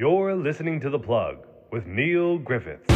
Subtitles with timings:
[0.00, 1.38] You're listening to The Plug
[1.72, 2.86] with Neil Griffiths.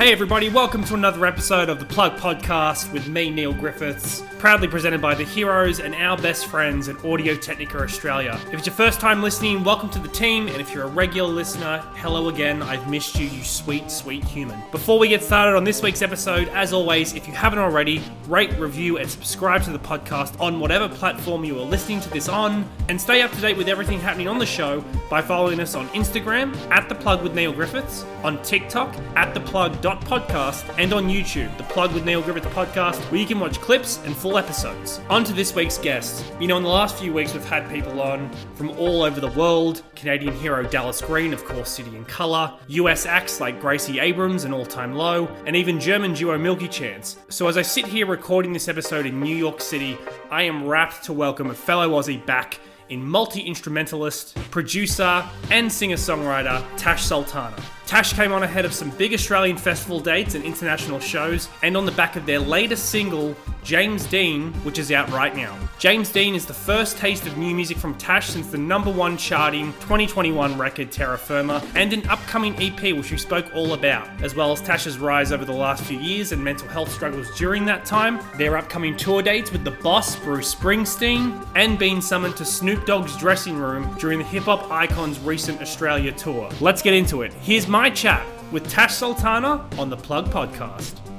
[0.00, 4.66] Hey, everybody, welcome to another episode of the Plug Podcast with me, Neil Griffiths, proudly
[4.66, 8.40] presented by the heroes and our best friends at Audio Technica Australia.
[8.46, 11.30] If it's your first time listening, welcome to the team, and if you're a regular
[11.30, 12.62] listener, hello again.
[12.62, 14.58] I've missed you, you sweet, sweet human.
[14.72, 18.58] Before we get started on this week's episode, as always, if you haven't already, rate,
[18.58, 22.66] review, and subscribe to the podcast on whatever platform you are listening to this on,
[22.88, 25.86] and stay up to date with everything happening on the show by following us on
[25.88, 31.08] Instagram at The Plug with Neil Griffiths, on TikTok at The Plug podcast and on
[31.08, 34.38] YouTube, The Plug with Neil Griffith the podcast, where you can watch clips and full
[34.38, 35.00] episodes.
[35.08, 36.24] On to this week's guest.
[36.38, 39.30] You know, in the last few weeks, we've had people on from all over the
[39.30, 44.44] world Canadian hero Dallas Green, of course, City and Colour, US acts like Gracie Abrams
[44.44, 47.18] and All Time Low, and even German duo Milky Chance.
[47.28, 49.98] So as I sit here recording this episode in New York City,
[50.30, 52.58] I am rapt to welcome a fellow Aussie back
[52.90, 57.56] in multi instrumentalist, producer, and singer songwriter Tash Sultana.
[57.86, 61.86] Tash came on ahead of some big Australian festival dates and international shows, and on
[61.86, 65.56] the back of their latest single, James Dean, which is out right now.
[65.78, 69.16] James Dean is the first taste of new music from Tash since the number one
[69.16, 74.34] charting 2021 record Terra Firma, and an upcoming EP which we spoke all about, as
[74.34, 77.84] well as Tash's rise over the last few years and mental health struggles during that
[77.84, 82.86] time, their upcoming tour dates with the boss Bruce Springsteen, and being summoned to Snoop
[82.86, 86.50] Dogg's dressing room during the hip hop icon's recent Australia tour.
[86.60, 87.32] Let's get into it.
[87.34, 91.09] Here's my chat with Tash Sultana on the Plug Podcast.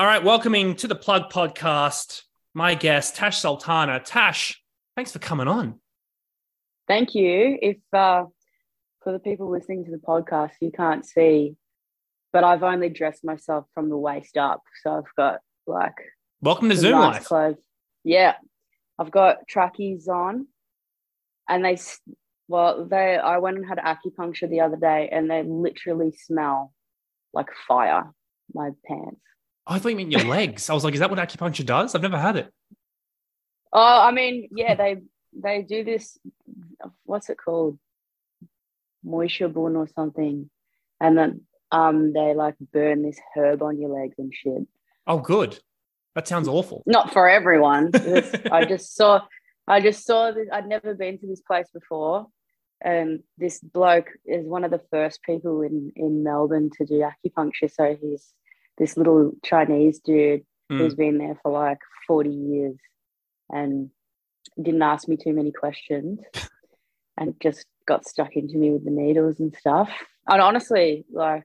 [0.00, 2.22] All right, welcoming to the Plug Podcast,
[2.54, 4.00] my guest, Tash Sultana.
[4.00, 4.58] Tash,
[4.96, 5.78] thanks for coming on.
[6.88, 7.58] Thank you.
[7.60, 8.24] If uh,
[9.02, 11.54] for the people listening to the podcast, you can't see,
[12.32, 15.96] but I've only dressed myself from the waist up, so I've got like
[16.40, 17.24] welcome to Zoom nice life.
[17.26, 17.62] Clothes.
[18.02, 18.36] Yeah,
[18.98, 20.46] I've got trackies on,
[21.46, 21.78] and they
[22.48, 26.72] well, they I went and had acupuncture the other day, and they literally smell
[27.34, 28.14] like fire.
[28.54, 29.20] My pants.
[29.70, 30.68] I thought you meant your legs.
[30.68, 31.94] I was like, is that what acupuncture does?
[31.94, 32.52] I've never had it.
[33.72, 34.96] Oh, I mean, yeah, they
[35.32, 36.18] they do this.
[37.04, 37.78] What's it called?
[39.04, 40.50] Moisture bun or something,
[41.00, 44.66] and then um they like burn this herb on your legs and shit.
[45.06, 45.58] Oh, good.
[46.16, 46.82] That sounds awful.
[46.84, 47.92] Not for everyone.
[48.52, 49.22] I just saw.
[49.68, 50.48] I just saw this.
[50.52, 52.26] I'd never been to this place before,
[52.80, 57.72] and this bloke is one of the first people in in Melbourne to do acupuncture.
[57.72, 58.34] So he's
[58.80, 60.42] this little Chinese dude
[60.72, 60.78] mm.
[60.78, 62.76] who's been there for like 40 years
[63.50, 63.90] and
[64.60, 66.18] didn't ask me too many questions
[67.18, 69.90] and just got stuck into me with the needles and stuff.
[70.26, 71.44] And honestly, like,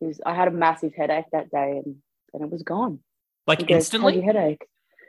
[0.00, 1.96] was, I had a massive headache that day and
[2.32, 3.00] then it was gone.
[3.46, 4.22] Like goes, instantly?
[4.22, 4.66] Headache.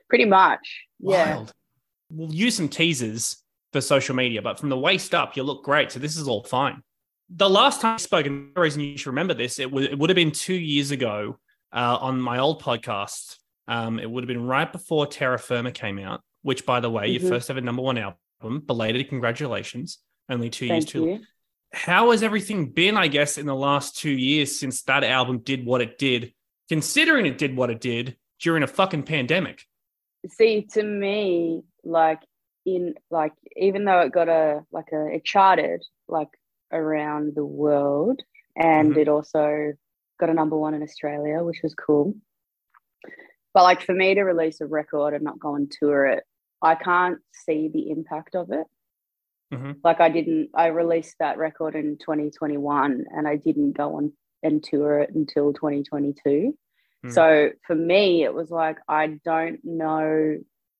[0.10, 0.84] Pretty much.
[1.00, 1.46] Yeah.
[2.12, 3.38] We'll use some teasers
[3.72, 5.92] for social media, but from the waist up, you look great.
[5.92, 6.84] So this is all fine.
[7.30, 9.98] The last time I spoke, and the reason you should remember this, it, w- it
[9.98, 11.40] would have been two years ago
[11.76, 13.38] uh, on my old podcast.
[13.68, 17.10] Um, it would have been right before Terra Firma came out, which, by the way,
[17.10, 17.24] mm-hmm.
[17.24, 18.62] your first ever number one album.
[18.66, 20.00] Belated congratulations.
[20.30, 21.26] Only two Thank years too.
[21.74, 25.66] How has everything been, I guess, in the last two years since that album did
[25.66, 26.34] what it did,
[26.70, 29.64] considering it did what it did during a fucking pandemic?
[30.30, 32.22] See, to me, like,
[32.66, 36.30] in like, even though it got a, like, a, it charted, like,
[36.72, 38.22] around the world
[38.56, 39.00] and mm-hmm.
[39.00, 39.74] it also
[40.20, 42.16] got a number one in Australia, which was cool.
[43.54, 46.24] But like for me to release a record and not go and tour it,
[46.62, 48.66] I can't see the impact of it.
[49.54, 49.74] Mm-hmm.
[49.84, 54.64] Like I didn't, I released that record in 2021 and I didn't go on and
[54.64, 56.58] tour it until 2022.
[57.06, 57.14] Mm.
[57.14, 60.38] So for me, it was like, I don't know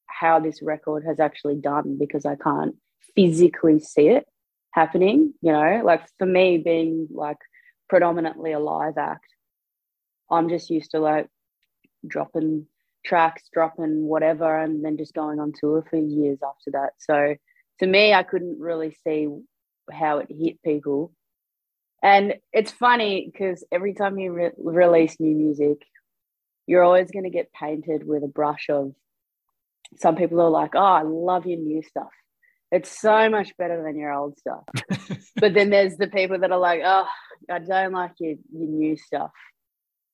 [0.08, 2.76] how this record has actually done because I can't
[3.16, 4.26] physically see it
[4.72, 5.34] happening.
[5.42, 7.38] You know, like for me, being like
[7.90, 9.28] predominantly a live act,
[10.30, 11.28] I'm just used to like
[12.08, 12.68] dropping
[13.06, 16.92] tracks, dropping whatever, and then just going on tour for years after that.
[16.98, 17.36] So
[17.80, 19.28] to me, I couldn't really see
[19.92, 21.14] how it hit people.
[22.02, 25.78] And it's funny because every time you re- release new music,
[26.68, 28.94] you're always going to get painted with a brush of
[29.98, 32.12] some people are like, oh, I love your new stuff.
[32.76, 34.64] It's so much better than your old stuff.
[35.42, 37.08] but then there's the people that are like, oh,
[37.50, 39.32] I don't like your, your new stuff.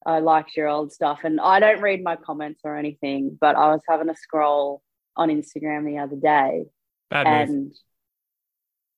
[0.06, 1.19] I liked your old stuff.
[1.24, 4.81] And I don't read my comments or anything, but I was having a scroll
[5.16, 6.66] on Instagram the other day,
[7.10, 7.50] Bad move.
[7.50, 7.75] and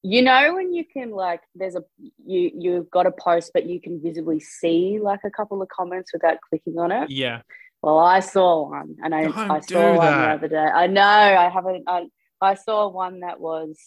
[0.03, 1.83] you know when you can like there's a
[2.25, 6.11] you you've got a post but you can visibly see like a couple of comments
[6.13, 7.41] without clicking on it Yeah.
[7.81, 11.01] well i saw one and i, Don't I saw one the other day i know
[11.01, 12.07] i haven't I,
[12.43, 13.79] I saw one that was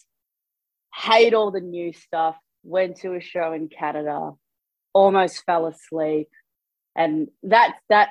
[0.93, 4.31] hate all the new stuff went to a show in canada
[4.93, 6.27] almost fell asleep
[6.95, 8.09] and that that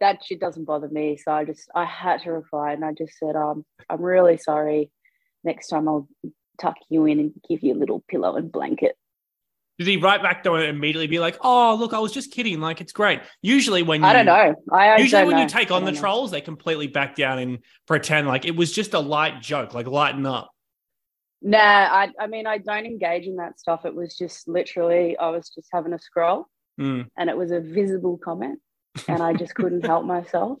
[0.00, 3.18] that shit doesn't bother me so i just i had to reply and i just
[3.18, 4.90] said um i'm really sorry.
[5.44, 6.08] Next time i'll
[6.60, 8.96] tuck you in and give you a little pillow and blanket
[9.78, 12.60] Did he right back it immediately be like, "Oh, look, I was just kidding.
[12.60, 15.42] Like, it's great." Usually, when you, i don't know i, I Usually, when know.
[15.42, 16.00] you take on the know.
[16.00, 19.86] trolls, they completely back down and pretend like it was just a light joke, like
[19.86, 20.50] lighten up.
[21.40, 23.84] Nah, I, I mean, I don't engage in that stuff.
[23.84, 26.46] It was just literally, I was just having a scroll
[26.80, 27.08] Mm.
[27.16, 28.60] and it was a visible comment
[29.08, 30.58] and I just couldn't help myself.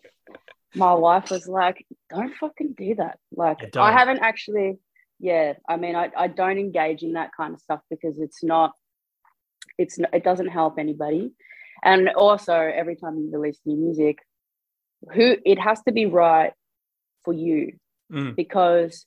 [0.74, 3.18] My wife was like, don't fucking do that.
[3.32, 4.78] Like, Yeah, I haven't actually,
[5.20, 8.72] yeah, I mean, I, I don't engage in that kind of stuff because it's not,
[9.78, 11.32] it's, it doesn't help anybody.
[11.84, 14.18] And also, every time you release new music,
[15.12, 16.52] who it has to be right
[17.24, 17.72] for you
[18.10, 18.34] Mm.
[18.34, 19.04] because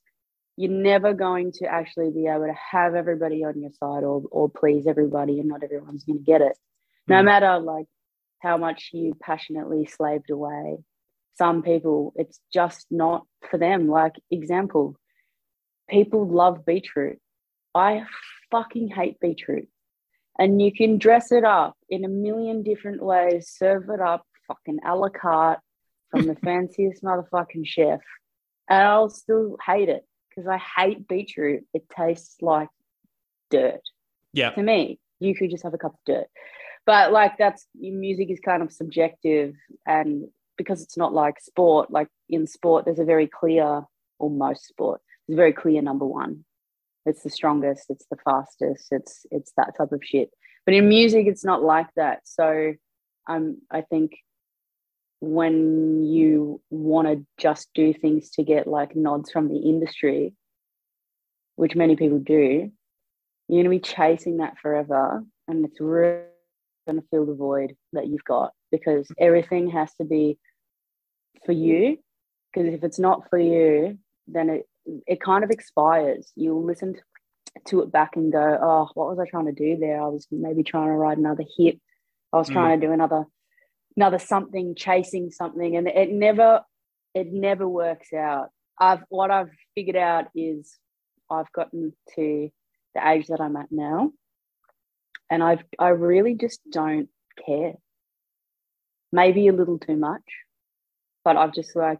[0.57, 4.47] you're never going to actually be able to have everybody on your side or or
[4.47, 6.55] please everybody and not everyone's going to get it
[7.07, 7.25] no Mm.
[7.25, 7.87] matter like
[8.43, 10.77] how much you passionately slaved away
[11.35, 14.95] some people it's just not for them like example
[15.89, 17.17] people love beetroot
[17.73, 18.05] i
[18.51, 19.67] fucking hate beetroot
[20.39, 24.79] and you can dress it up in a million different ways serve it up fucking
[24.85, 25.59] a la carte
[26.09, 27.99] from the fanciest motherfucking chef
[28.69, 31.65] and I'll still hate it because I hate beetroot.
[31.73, 32.69] It tastes like
[33.49, 33.81] dirt
[34.31, 34.51] Yeah.
[34.51, 34.99] to me.
[35.19, 36.27] You could just have a cup of dirt,
[36.85, 39.55] but like that's music is kind of subjective,
[39.85, 41.91] and because it's not like sport.
[41.91, 43.83] Like in sport, there's a very clear,
[44.19, 46.45] or most sport, there's a very clear number one.
[47.05, 47.85] It's the strongest.
[47.89, 48.87] It's the fastest.
[48.91, 50.29] It's it's that type of shit.
[50.65, 52.21] But in music, it's not like that.
[52.25, 52.73] So,
[53.27, 54.11] um, I think
[55.19, 60.33] when you want to just do things to get like nods from the industry,
[61.55, 62.71] which many people do,
[63.47, 65.23] you're going to be chasing that forever.
[65.47, 66.23] And it's really
[66.87, 70.37] going to fill the void that you've got because everything has to be
[71.45, 71.97] for you.
[72.53, 73.97] Because if it's not for you,
[74.27, 76.31] then it, it kind of expires.
[76.35, 76.95] You'll listen
[77.67, 80.01] to, it back and go, oh, what was I trying to do there?
[80.01, 81.79] I was maybe trying to write another hit.
[82.33, 82.53] I was Mm.
[82.53, 83.25] trying to do another
[83.97, 86.61] another something chasing something and it never
[87.13, 88.49] it never works out
[88.79, 90.77] i've what i've figured out is
[91.29, 92.49] i've gotten to
[92.95, 94.11] the age that i'm at now
[95.29, 97.09] and i've i really just don't
[97.45, 97.73] care
[99.11, 100.23] maybe a little too much
[101.23, 101.99] but i've just like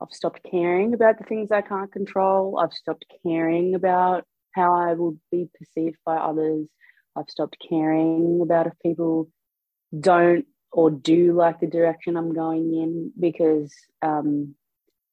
[0.00, 4.94] i've stopped caring about the things i can't control i've stopped caring about how i
[4.94, 6.66] will be perceived by others
[7.16, 9.28] i've stopped caring about if people
[9.98, 10.46] don't
[10.76, 14.54] or do like the direction I'm going in because um,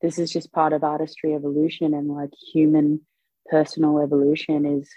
[0.02, 3.02] this is just part of artistry evolution and like human
[3.50, 4.90] personal evolution is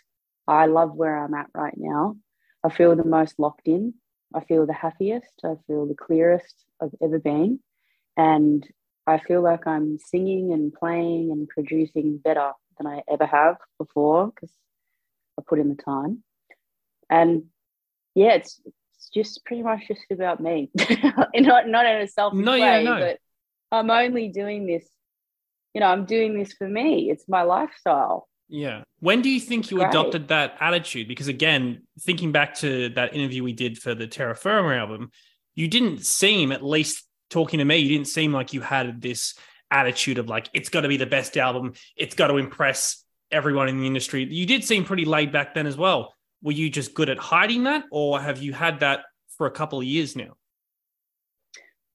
[0.49, 2.17] I love where I'm at right now.
[2.65, 3.95] I feel the most locked in.
[4.35, 5.41] I feel the happiest.
[5.45, 7.61] I feel the clearest I've ever been.
[8.17, 8.67] And
[9.07, 14.29] I feel like I'm singing and playing and producing better than I ever have before
[14.29, 14.53] because
[15.39, 16.23] I put in the time.
[17.09, 17.45] And
[18.15, 20.71] yeah, it's it's just pretty much just about me.
[21.35, 22.99] not not in a selfish No, yeah, no.
[22.99, 23.19] but
[23.71, 24.89] I'm only doing this,
[25.75, 27.11] you know, I'm doing this for me.
[27.11, 28.29] It's my lifestyle.
[28.49, 28.83] Yeah.
[29.01, 29.89] When do you think you Great.
[29.89, 31.09] adopted that attitude?
[31.09, 35.11] Because again, thinking back to that interview we did for the Terra Firma album,
[35.55, 39.35] you didn't seem, at least talking to me, you didn't seem like you had this
[39.71, 41.73] attitude of like, it's got to be the best album.
[41.97, 44.25] It's got to impress everyone in the industry.
[44.25, 46.15] You did seem pretty laid back then as well.
[46.43, 49.01] Were you just good at hiding that, or have you had that
[49.37, 50.37] for a couple of years now?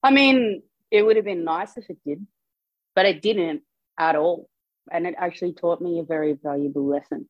[0.04, 2.26] I mean, it would have been nice if it did,
[2.96, 3.62] but it didn't
[3.98, 4.50] at all.
[4.92, 7.30] And it actually taught me a very valuable lesson,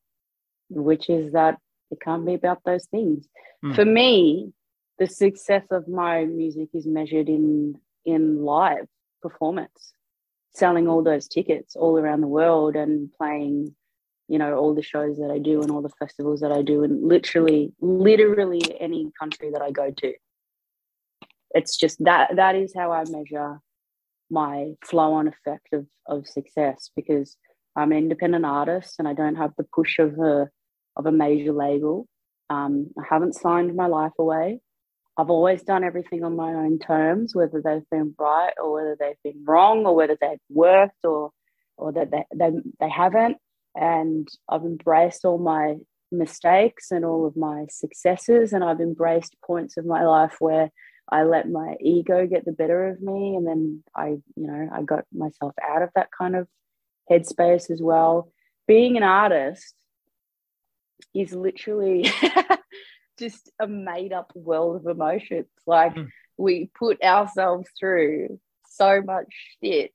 [0.68, 1.58] which is that
[1.90, 3.28] it can't be about those things.
[3.62, 3.74] Mm.
[3.76, 4.52] For me,
[4.98, 8.86] the success of my music is measured in in live
[9.20, 9.92] performance,
[10.54, 13.74] selling all those tickets all around the world and playing,
[14.28, 16.82] you know, all the shows that I do and all the festivals that I do,
[16.84, 20.14] and literally, literally any country that I go to
[21.54, 23.60] it's just that that is how I measure
[24.30, 27.36] my flow on effect of, of success because
[27.76, 30.48] I'm an independent artist and I don't have the push of a
[30.96, 32.06] of a major label.
[32.50, 34.60] Um, I haven't signed my life away.
[35.16, 39.22] I've always done everything on my own terms, whether they've been right or whether they've
[39.22, 41.30] been wrong or whether they've worked or
[41.76, 42.50] or that they, they,
[42.80, 43.38] they haven't.
[43.74, 45.76] And I've embraced all my
[46.10, 48.52] mistakes and all of my successes.
[48.52, 50.70] And I've embraced points of my life where
[51.10, 53.34] I let my ego get the better of me.
[53.36, 56.46] And then I, you know, I got myself out of that kind of
[57.10, 58.30] headspace as well.
[58.68, 59.74] Being an artist
[61.14, 62.10] is literally
[63.18, 65.46] just a made up world of emotions.
[65.66, 66.08] Like mm.
[66.36, 69.26] we put ourselves through so much
[69.62, 69.92] shit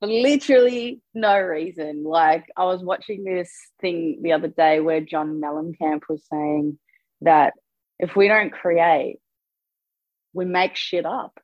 [0.00, 2.04] for literally no reason.
[2.04, 3.50] Like I was watching this
[3.80, 6.78] thing the other day where John Mellencamp was saying
[7.22, 7.54] that
[7.98, 9.18] if we don't create,
[10.32, 11.38] we make shit up.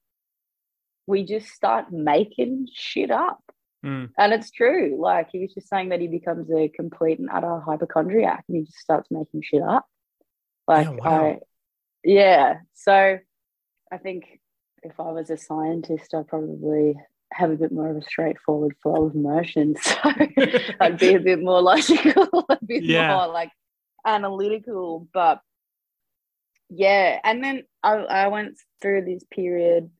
[1.06, 3.40] We just start making shit up.
[3.84, 4.10] Mm.
[4.16, 4.96] And it's true.
[4.98, 8.64] Like he was just saying that he becomes a complete and utter hypochondriac and he
[8.64, 9.86] just starts making shit up.
[10.66, 11.24] Like, yeah, wow.
[11.26, 11.38] I,
[12.04, 12.54] yeah.
[12.74, 13.18] So
[13.92, 14.40] I think
[14.82, 16.94] if I was a scientist, I'd probably
[17.32, 19.78] have a bit more of a straightforward flow of emotions.
[19.84, 20.10] So
[20.80, 23.16] I'd be a bit more logical, a bit yeah.
[23.16, 23.50] more like
[24.06, 25.08] analytical.
[25.12, 25.40] But
[26.70, 29.90] yeah, and then I, I went through this period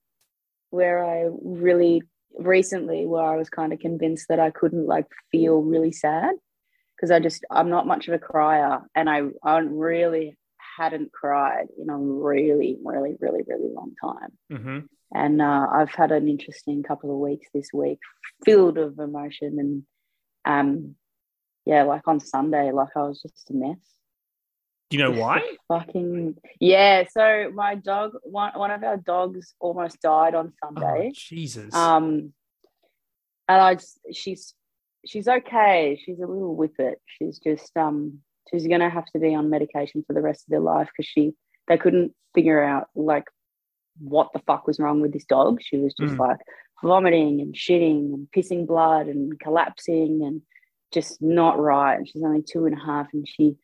[0.71, 2.02] where I really
[2.37, 6.35] recently where I was kind of convinced that I couldn't like feel really sad
[6.97, 10.37] because I just I'm not much of a crier and I I really
[10.76, 14.31] hadn't cried in a really really really really long time.
[14.52, 14.78] Mm-hmm.
[15.16, 18.00] And uh, I've had an interesting couple of weeks this week,
[18.45, 19.83] filled of emotion and
[20.45, 20.97] um
[21.66, 23.78] yeah, like on Sunday, like I was just a mess.
[24.90, 25.40] Do you know why?
[25.69, 27.04] Fucking yeah.
[27.11, 31.11] So my dog, one one of our dogs, almost died on Sunday.
[31.11, 31.75] Oh, Jesus.
[31.75, 32.33] Um,
[33.49, 34.54] and I just she's
[35.07, 36.00] she's okay.
[36.04, 37.00] She's a little whippet.
[37.07, 38.21] She's just um
[38.51, 41.33] she's gonna have to be on medication for the rest of their life because she
[41.69, 43.25] they couldn't figure out like
[43.99, 45.61] what the fuck was wrong with this dog.
[45.63, 46.19] She was just mm.
[46.19, 46.39] like
[46.83, 50.43] vomiting and shitting and pissing blood and collapsing and
[50.93, 52.01] just not right.
[52.07, 53.57] She's only two and a half and she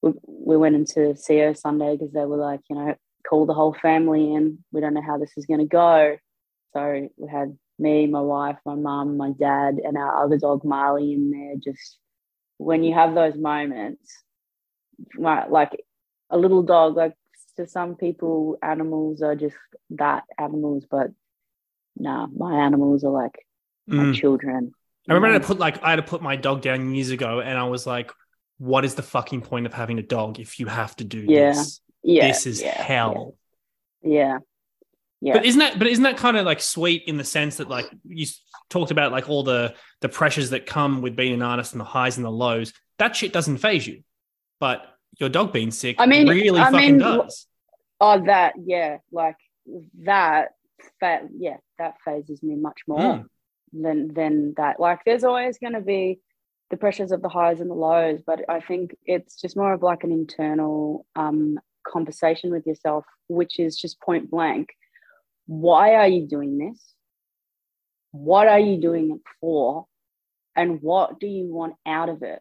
[0.00, 2.94] we, we went into see her Sunday because they were like, you know,
[3.28, 4.58] call the whole family in.
[4.72, 6.16] We don't know how this is going to go.
[6.72, 11.12] So we had me, my wife, my mum, my dad, and our other dog Marley
[11.12, 11.54] in there.
[11.72, 11.98] Just
[12.58, 14.22] when you have those moments,
[15.16, 15.70] like
[16.30, 17.14] a little dog, like
[17.56, 19.56] to some people, animals are just
[19.90, 21.10] that animals, but
[21.96, 23.44] nah, my animals are like
[23.86, 24.14] my mm.
[24.14, 24.72] children.
[25.08, 27.56] I remember I put like I had to put my dog down years ago, and
[27.58, 28.12] I was like,
[28.58, 31.52] what is the fucking point of having a dog if you have to do yeah.
[31.52, 31.80] this?
[32.02, 32.28] Yeah.
[32.28, 32.80] This is yeah.
[32.80, 33.36] hell.
[34.02, 34.38] Yeah.
[35.20, 35.34] Yeah.
[35.34, 37.86] But isn't that but isn't that kind of like sweet in the sense that like
[38.06, 38.26] you
[38.70, 41.84] talked about like all the the pressures that come with being an artist and the
[41.84, 42.72] highs and the lows.
[42.98, 44.02] That shit doesn't faze you.
[44.60, 44.84] But
[45.18, 47.46] your dog being sick I mean, really I fucking mean, does.
[48.00, 48.98] Oh that, yeah.
[49.10, 49.36] Like
[50.04, 50.50] that
[51.00, 53.24] that yeah, that fazes me much more mm.
[53.72, 54.78] than than that.
[54.78, 56.20] Like there's always gonna be
[56.70, 59.82] the pressures of the highs and the lows, but I think it's just more of
[59.82, 64.68] like an internal um, conversation with yourself, which is just point blank.
[65.48, 66.94] Why are you doing this?
[68.12, 69.86] What are you doing it for?
[70.54, 72.40] And what do you want out of it?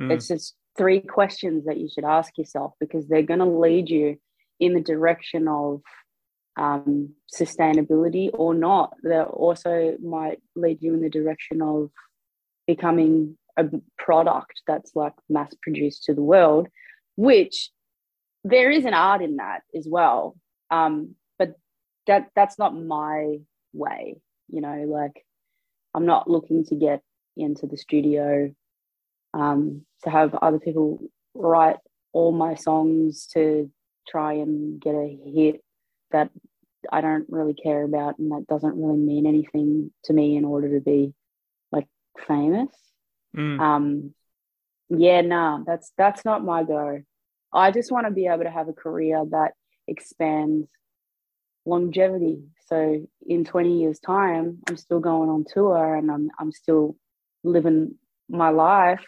[0.00, 0.10] Mm.
[0.10, 4.18] It's just three questions that you should ask yourself because they're going to lead you
[4.58, 5.80] in the direction of
[6.56, 8.94] um, sustainability or not.
[9.04, 11.90] They also might lead you in the direction of
[12.66, 13.64] becoming a
[13.96, 16.66] product that's like mass produced to the world,
[17.16, 17.70] which
[18.42, 20.36] there is an art in that as well.
[20.70, 21.14] Um,
[22.06, 23.38] that that's not my
[23.72, 25.24] way, you know, like
[25.94, 27.02] I'm not looking to get
[27.36, 28.54] into the studio
[29.34, 30.98] um, to have other people
[31.34, 31.76] write
[32.12, 33.70] all my songs to
[34.08, 35.62] try and get a hit
[36.10, 36.30] that
[36.90, 40.78] I don't really care about and that doesn't really mean anything to me in order
[40.78, 41.14] to be
[41.70, 41.86] like
[42.26, 42.70] famous.
[43.36, 43.60] Mm.
[43.60, 44.14] Um,
[44.88, 47.02] yeah, no, nah, that's that's not my go.
[47.52, 49.52] I just want to be able to have a career that
[49.86, 50.68] expands
[51.64, 52.42] longevity.
[52.66, 56.96] So in 20 years' time, I'm still going on tour and I'm I'm still
[57.42, 57.96] living
[58.28, 59.04] my life.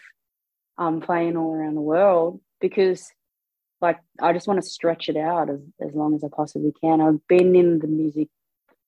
[0.77, 3.11] I'm playing all around the world because
[3.81, 7.01] like I just want to stretch it out as, as long as I possibly can.
[7.01, 8.29] I've been in the music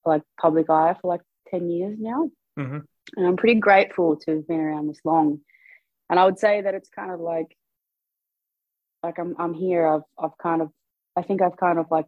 [0.06, 2.30] like public eye for like 10 years now.
[2.58, 2.80] Mm-hmm.
[3.18, 5.42] And I'm pretty grateful to have been around this long.
[6.10, 7.56] And I would say that it's kind of like,
[9.04, 9.88] like I'm, I'm here.
[9.88, 10.70] I've, I've kind of,
[11.16, 12.06] I think I've kind of like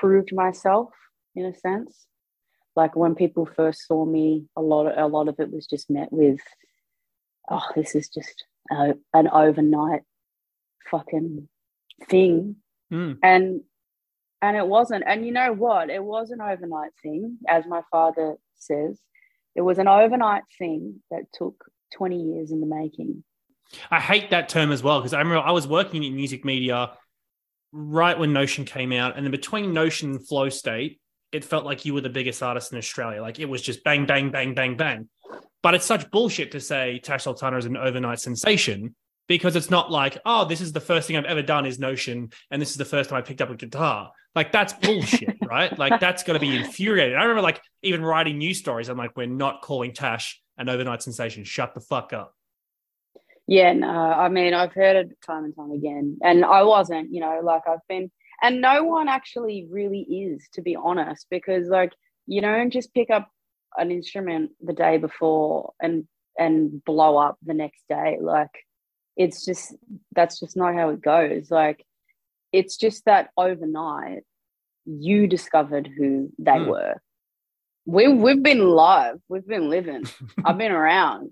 [0.00, 0.90] proved myself
[1.34, 2.06] in a sense.
[2.76, 5.90] Like when people first saw me, a lot of, a lot of it was just
[5.90, 6.40] met with,
[7.50, 10.02] oh, this is just a, an overnight
[10.90, 11.48] fucking
[12.08, 12.56] thing.
[12.92, 13.18] Mm.
[13.22, 13.60] And
[14.42, 15.04] and it wasn't.
[15.06, 15.88] And you know what?
[15.88, 19.00] It was an overnight thing, as my father says
[19.54, 21.64] it was an overnight thing that took
[21.96, 23.24] 20 years in the making.
[23.90, 26.92] I hate that term as well because I remember I was working in music media
[27.74, 31.00] right when Notion came out, and then between Notion and Flow State,
[31.32, 33.20] it felt like you were the biggest artist in Australia.
[33.20, 35.08] Like it was just bang, bang, bang, bang, bang.
[35.62, 38.94] But it's such bullshit to say Tash Sultana is an overnight sensation
[39.26, 42.30] because it's not like, oh, this is the first thing I've ever done is Notion,
[42.50, 44.12] and this is the first time I picked up a guitar.
[44.36, 45.76] Like that's bullshit, right?
[45.76, 47.16] Like that's going to be infuriating.
[47.16, 48.88] I remember like even writing news stories.
[48.88, 51.42] I'm like, we're not calling Tash an overnight sensation.
[51.42, 52.34] Shut the fuck up.
[53.46, 57.20] Yeah, no, I mean, I've heard it time and time again, and I wasn't, you
[57.20, 58.10] know, like I've been,
[58.42, 61.92] and no one actually really is, to be honest, because like
[62.26, 63.28] you don't just pick up
[63.76, 66.06] an instrument the day before and
[66.38, 68.18] and blow up the next day.
[68.20, 68.50] Like
[69.16, 69.74] it's just
[70.14, 71.50] that's just not how it goes.
[71.50, 71.84] Like
[72.52, 74.22] it's just that overnight
[74.86, 76.68] you discovered who they mm.
[76.68, 76.94] were.
[77.86, 80.04] We we've been live, we've been living.
[80.44, 81.30] I've been around.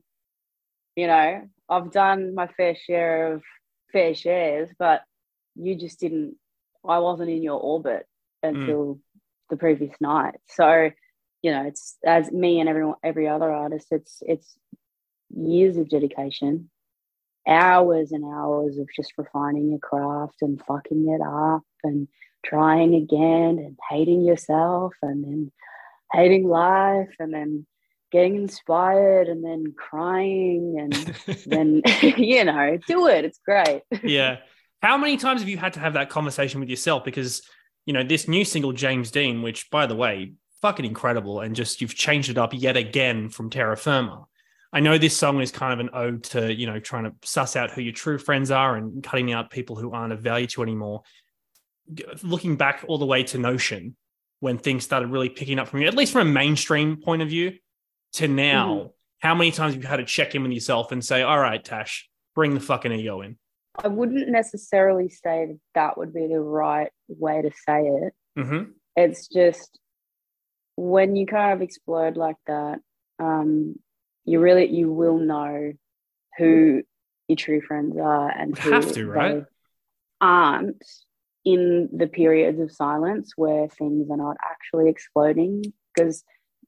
[0.97, 3.43] You know, I've done my fair share of
[3.93, 5.03] fair shares, but
[5.55, 6.37] you just didn't.
[6.87, 8.07] I wasn't in your orbit
[8.43, 8.99] until mm.
[9.51, 10.35] the previous night.
[10.49, 10.91] So,
[11.43, 13.89] you know, it's as me and everyone, every other artist.
[13.91, 14.57] It's it's
[15.35, 16.71] years of dedication,
[17.47, 22.09] hours and hours of just refining your craft and fucking it up and
[22.45, 25.53] trying again and hating yourself and then
[26.13, 27.67] hating life and then
[28.13, 30.93] getting inspired and then crying and
[31.47, 31.83] then
[32.17, 33.25] you know do it.
[33.25, 33.83] It's great.
[34.05, 34.39] Yeah.
[34.83, 37.05] How many times have you had to have that conversation with yourself?
[37.05, 37.43] Because
[37.87, 41.81] you know this new single james dean which by the way fucking incredible and just
[41.81, 44.25] you've changed it up yet again from terra firma.
[44.75, 47.57] I know this song is kind of an ode to you know trying to suss
[47.57, 50.61] out who your true friends are and cutting out people who aren't of value to
[50.61, 51.03] you anymore.
[52.23, 53.97] Looking back all the way to notion
[54.41, 57.29] when things started really picking up from you at least from a mainstream point of
[57.29, 57.53] view
[58.15, 58.87] to now, mm-hmm.
[59.21, 61.63] how many times have you had to check in with yourself and say, all right,
[61.63, 63.39] Tash, bring the fucking ego in?
[63.83, 68.13] I wouldn't necessarily say that, that would be the right way to say it.
[68.39, 68.71] Mm-hmm.
[68.97, 69.79] It's just
[70.77, 72.81] when you kind of explode like that,
[73.19, 73.77] um,
[74.25, 75.73] you really you will know
[76.39, 76.83] who
[77.29, 79.45] your true friends are and who have to, right?
[80.21, 80.83] aren't
[81.45, 86.23] in the periods of silence where things are not actually exploding because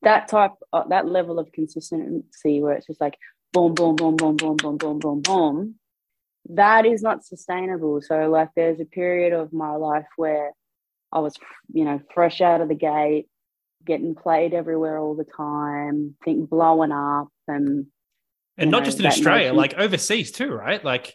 [0.05, 3.17] that type uh, that level of consistency where it's just like
[3.53, 5.75] boom boom boom boom boom boom boom boom boom
[6.51, 8.01] that is not sustainable.
[8.03, 10.53] So like there's a period of my life where
[11.13, 11.35] i was
[11.73, 13.27] you know fresh out of the gate
[13.87, 17.87] getting played everywhere all the time think blowing up and
[18.59, 19.57] and not know, just in australia notion.
[19.57, 20.85] like overseas too right?
[20.85, 21.15] Like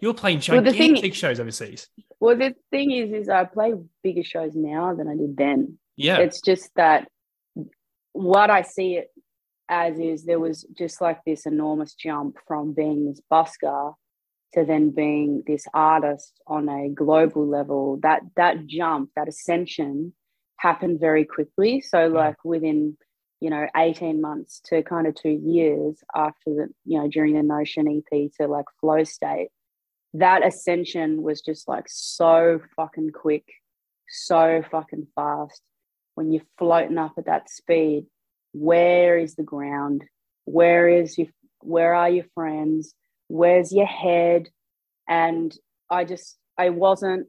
[0.00, 1.88] you're playing gigantic well, thing, shows overseas.
[2.20, 5.78] Well the thing is is i play bigger shows now than i did then.
[5.96, 6.18] Yeah.
[6.18, 7.06] It's just that
[8.14, 9.10] what I see it
[9.68, 13.94] as is there was just like this enormous jump from being this busker
[14.54, 17.98] to then being this artist on a global level.
[18.02, 20.14] That that jump, that ascension
[20.58, 21.80] happened very quickly.
[21.80, 22.96] So like within
[23.40, 27.42] you know 18 months to kind of two years after the you know during the
[27.42, 29.48] notion ep to like flow state
[30.14, 33.44] that ascension was just like so fucking quick
[34.08, 35.60] so fucking fast
[36.14, 38.06] when you're floating up at that speed,
[38.52, 40.04] where is the ground?
[40.44, 41.28] Where is your
[41.60, 42.94] where are your friends?
[43.28, 44.48] Where's your head?
[45.08, 45.56] And
[45.90, 47.28] I just I wasn't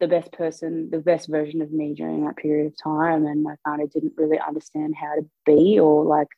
[0.00, 3.24] the best person, the best version of me during that period of time.
[3.26, 6.28] And I kind of didn't really understand how to be or like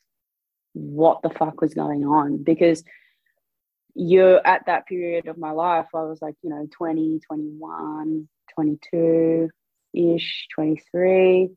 [0.74, 2.84] what the fuck was going on because
[3.94, 5.86] you're at that period of my life.
[5.92, 9.48] I was like, you know, 20, 21, 22
[9.94, 11.50] ish, 23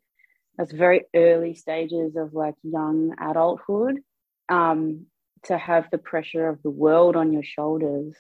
[0.62, 3.98] that's very early stages of like young adulthood
[4.48, 5.08] um,
[5.46, 8.16] to have the pressure of the world on your shoulders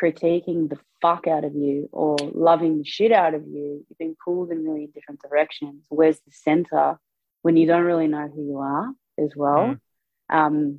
[0.00, 4.16] critiquing the fuck out of you or loving the shit out of you you've been
[4.24, 5.82] pulled in really different directions.
[5.90, 6.98] Where's the center
[7.42, 9.76] when you don't really know who you are as well?
[10.30, 10.34] Mm.
[10.34, 10.78] um,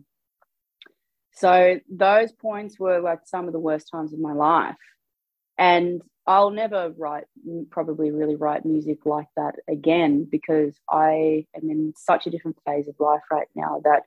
[1.33, 4.75] so those points were like some of the worst times of my life.
[5.59, 7.25] And I'll never write,
[7.71, 12.87] probably really write music like that again because I am in such a different phase
[12.87, 14.03] of life right now that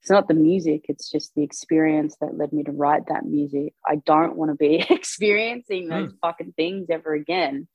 [0.00, 3.74] it's not the music, it's just the experience that led me to write that music.
[3.86, 6.18] I don't want to be experiencing those mm.
[6.22, 7.68] fucking things ever again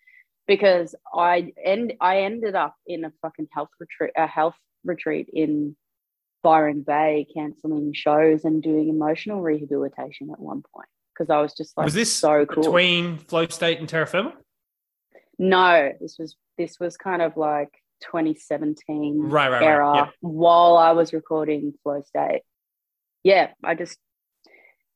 [0.47, 5.75] because I end I ended up in a fucking health retreat a health retreat in
[6.41, 10.89] Byron Bay cancelling shows and doing emotional rehabilitation at one point
[11.21, 12.63] because I was just like, was this so cool.
[12.63, 14.34] between Flow State and Terra Firma?
[15.38, 17.69] No, this was this was kind of like
[18.01, 19.63] 2017 Right, right, right.
[19.63, 20.07] era Yeah.
[20.21, 22.41] while I was recording Flow State.
[23.23, 23.97] Yeah, I just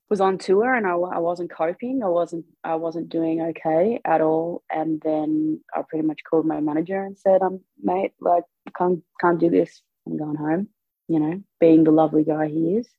[0.09, 2.01] was on tour and I, I wasn't coping.
[2.03, 4.63] I wasn't I wasn't doing okay at all.
[4.71, 8.43] And then I pretty much called my manager and said, "Um, mate, like
[8.77, 9.81] can't can't do this.
[10.07, 10.69] I'm going home."
[11.07, 12.89] You know, being the lovely guy he is,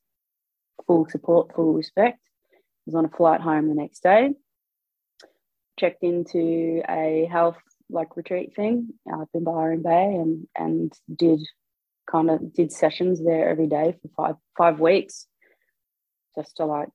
[0.85, 2.19] full support, full respect.
[2.87, 4.31] Was on a flight home the next day.
[5.77, 7.57] Checked into a health
[7.89, 11.41] like retreat thing up in Byron Bay and and did
[12.09, 15.27] kind of did sessions there every day for five five weeks
[16.37, 16.89] just to like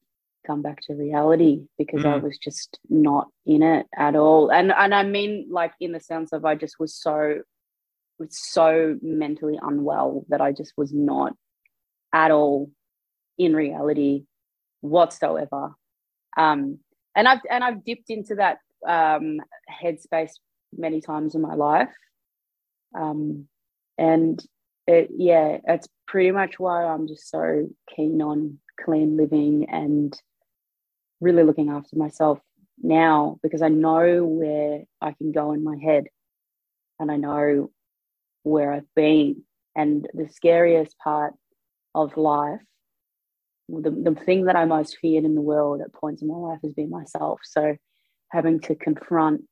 [0.46, 2.22] come back to reality because I Mm.
[2.22, 4.50] was just not in it at all.
[4.50, 7.42] And and I mean like in the sense of I just was so
[8.18, 11.34] was so mentally unwell that I just was not
[12.12, 12.70] at all
[13.38, 14.24] in reality
[14.80, 15.74] whatsoever.
[16.36, 16.78] Um
[17.14, 19.40] and I've and I've dipped into that um
[19.70, 20.32] headspace
[20.76, 21.92] many times in my life.
[22.98, 23.48] Um
[23.98, 24.44] and
[24.86, 30.18] it, yeah, it's pretty much why I'm just so keen on clean living and
[31.20, 32.40] really looking after myself
[32.82, 36.04] now because I know where I can go in my head
[36.98, 37.70] and I know
[38.42, 39.44] where I've been.
[39.74, 41.34] And the scariest part
[41.94, 42.60] of life,
[43.68, 46.60] the, the thing that I most feared in the world at points in my life
[46.62, 47.40] has been myself.
[47.44, 47.76] So
[48.30, 49.42] having to confront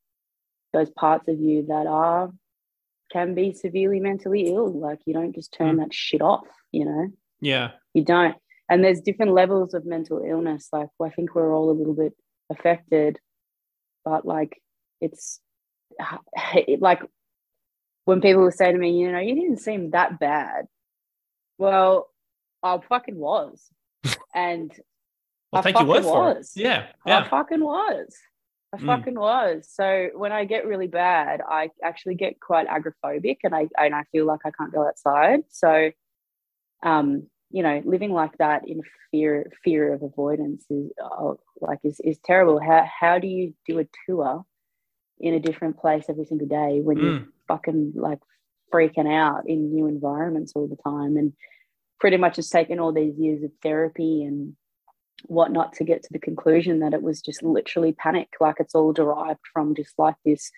[0.72, 2.30] those parts of you that are
[3.12, 4.72] can be severely mentally ill.
[4.72, 5.78] Like you don't just turn Mm.
[5.80, 7.08] that shit off, you know?
[7.40, 7.72] Yeah.
[7.94, 8.36] You don't.
[8.68, 10.68] And there's different levels of mental illness.
[10.72, 12.14] Like I think we're all a little bit
[12.50, 13.18] affected,
[14.04, 14.60] but like
[15.00, 15.40] it's
[16.54, 17.02] it, like
[18.04, 20.66] when people will say to me, you know, you didn't seem that bad.
[21.58, 22.08] Well,
[22.62, 23.68] I fucking was.
[24.34, 24.72] And
[25.52, 26.36] Well, I take your word fucking for it.
[26.38, 26.52] was.
[26.56, 26.86] Yeah.
[27.06, 28.16] I fucking was.
[28.72, 28.86] I Mm.
[28.86, 29.68] fucking was.
[29.68, 34.04] So when I get really bad, I actually get quite agoraphobic and I and I
[34.12, 35.40] feel like I can't go outside.
[35.48, 35.90] So
[36.82, 42.00] um, you know, living like that in fear fear of avoidance is uh, like is,
[42.00, 42.60] is terrible.
[42.60, 44.44] How how do you do a tour
[45.18, 47.26] in a different place every single day when you're Mm.
[47.48, 48.20] fucking like
[48.72, 51.32] freaking out in new environments all the time and
[52.00, 54.54] pretty much has taken all these years of therapy and
[55.26, 58.28] whatnot to get to the conclusion that it was just literally panic.
[58.40, 60.50] Like it's all derived from just like this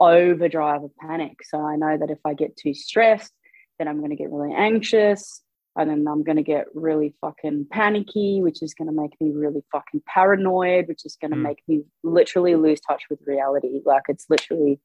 [0.00, 1.36] overdrive of panic.
[1.44, 3.32] So i know that if i get too stressed
[3.78, 5.42] then i'm going to get really anxious
[5.74, 9.30] and then i'm going to get really fucking panicky which is going to make me
[9.32, 11.42] really fucking paranoid which is going to Mm.
[11.42, 13.80] make me literally lose touch with reality.
[13.86, 14.80] Like it's literally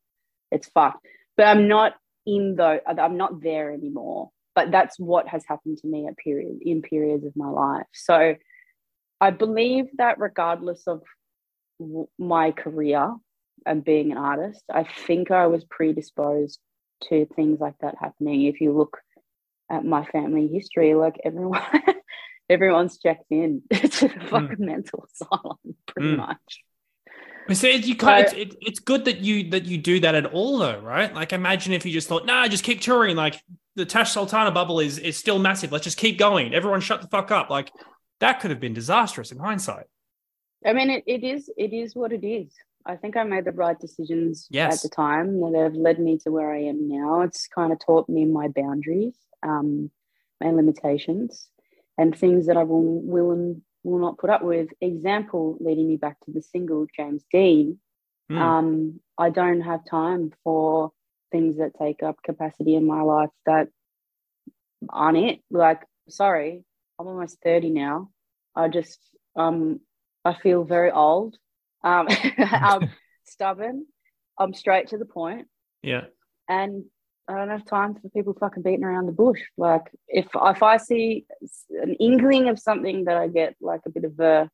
[0.50, 1.06] it's fucked.
[1.36, 1.96] But i'm not
[2.26, 4.30] in though i'm not there anymore
[4.62, 7.88] but that's what has happened to me at period in periods of my life.
[7.94, 8.36] So
[9.20, 11.02] i believe that regardless of
[11.80, 13.16] w- my career
[13.66, 16.60] and being an artist i think i was predisposed
[17.10, 18.44] to things like that happening.
[18.44, 18.98] If you look
[19.70, 21.62] at my family history like everyone
[22.50, 26.18] everyone's checked in to the fucking mental asylum pretty Mm.
[26.18, 26.64] much
[27.48, 30.16] But see, you can't, So- it's, it, it's good that you that you do that
[30.16, 31.14] at all, though, right?
[31.14, 33.42] Like, imagine if you just thought, "Nah, just keep touring." Like,
[33.76, 35.72] the Tash Sultana bubble is is still massive.
[35.72, 36.54] Let's just keep going.
[36.54, 37.50] Everyone, shut the fuck up.
[37.50, 37.72] Like,
[38.20, 39.86] that could have been disastrous in hindsight.
[40.66, 42.54] I mean, it, it is it is what it is.
[42.86, 44.76] I think I made the right decisions Yes.
[44.76, 47.22] at the time that have led me to where I am now.
[47.22, 49.92] It's kind of taught me my boundaries, um,
[50.40, 51.48] my limitations,
[51.98, 54.70] and things that I will will and will not put up with.
[54.80, 57.80] Example leading me back to the single James Dean.
[58.32, 58.38] Mm.
[58.38, 60.92] Um, I don't have time for
[61.32, 63.70] things that take up capacity in my life that
[64.90, 65.40] aren't it.
[65.50, 66.64] Like, sorry,
[67.00, 68.10] I'm almost 30 now.
[68.56, 69.00] I just
[69.36, 69.80] um
[70.26, 71.38] I feel very old.
[71.84, 72.90] Um I'm
[73.24, 73.86] stubborn.
[74.38, 75.48] I'm straight to the point
[75.84, 76.06] yeah.
[76.48, 76.86] and
[77.32, 79.40] I don't have time for people fucking beating around the bush.
[79.58, 81.26] Like if if I see
[81.82, 84.50] an inkling of something that I get like a bit of a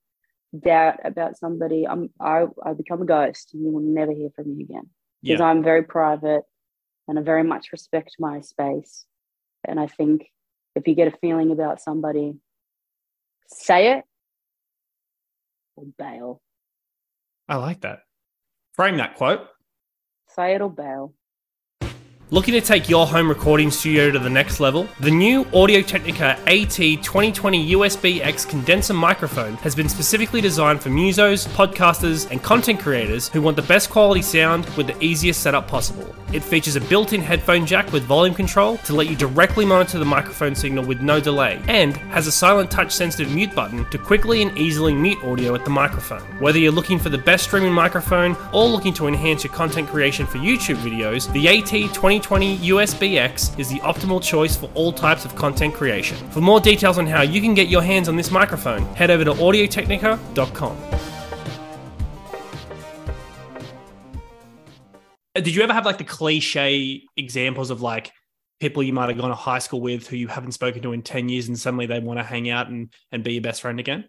[0.57, 4.55] doubt about somebody, I'm I, I become a ghost and you will never hear from
[4.55, 4.89] me again.
[5.23, 5.45] Because Yeah.
[5.45, 6.43] I'm very private
[7.07, 9.05] and I very much respect my space.
[9.67, 10.27] And I think
[10.75, 12.35] if you get a feeling about somebody,
[13.47, 14.05] say it
[15.75, 16.41] or bail.
[17.49, 18.01] I like that.
[18.73, 19.47] Frame that quote.
[20.35, 21.15] Say it or bail.
[22.29, 24.89] Looking to take your home recording studio to the next level?
[24.99, 30.89] The new Audio Technica AT 2020 USB X condenser microphone has been specifically designed for
[30.89, 35.69] musos, podcasters, and content creators who want the best quality sound with the easiest setup
[35.69, 36.13] possible.
[36.33, 39.97] It features a built in headphone jack with volume control to let you directly monitor
[39.97, 43.97] the microphone signal with no delay, and has a silent touch sensitive mute button to
[43.97, 46.19] quickly and easily mute audio at the microphone.
[46.41, 50.27] Whether you're looking for the best streaming microphone or looking to enhance your content creation
[50.27, 55.25] for YouTube videos, the AT 2020 2020 USB-X is the optimal choice for all types
[55.25, 56.17] of content creation.
[56.31, 59.23] For more details on how you can get your hands on this microphone, head over
[59.25, 60.77] to audiotechnica.com.
[65.35, 68.11] Uh, Did you ever have like the cliche examples of like
[68.59, 71.01] people you might have gone to high school with who you haven't spoken to in
[71.03, 73.79] 10 years and suddenly they want to hang out and, and be your best friend
[73.79, 74.05] again?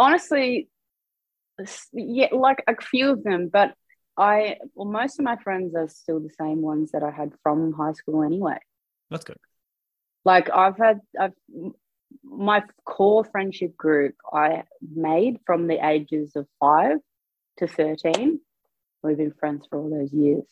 [0.00, 0.66] honestly
[1.92, 3.74] yeah like a few of them but
[4.20, 7.72] i well most of my friends are still the same ones that i had from
[7.72, 8.58] high school anyway.
[9.10, 9.38] That's good.
[10.24, 11.32] like i've had i've
[12.24, 16.98] my core friendship group i made from the ages of 5
[17.58, 18.40] to 13
[19.02, 20.44] we've been friends for all those years.